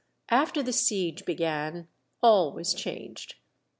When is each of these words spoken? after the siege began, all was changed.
after 0.29 0.63
the 0.63 0.73
siege 0.73 1.25
began, 1.25 1.87
all 2.23 2.51
was 2.53 2.73
changed. 2.73 3.35